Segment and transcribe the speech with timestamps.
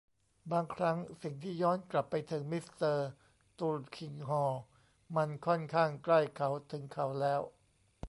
[0.51, 3.07] บางครั้ง สิ่งที่ย้อนกลับไปถึงมิสเตอร์
[3.59, 4.61] ตุลคิงฮอร์
[5.15, 7.41] มันค่อนข้างใกล้เขาถึงเขาแล้ว